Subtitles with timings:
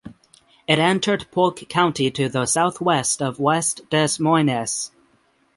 [0.67, 4.89] It entered Polk County to the southwest of West Des Moines.